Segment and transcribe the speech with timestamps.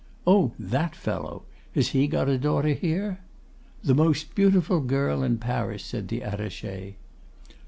[0.25, 0.53] 'Oh!
[0.57, 1.43] that fellow!
[1.75, 3.19] Has he got a daughter here?'
[3.83, 6.95] 'The most beautiful girl in Paris,' said the Attaché.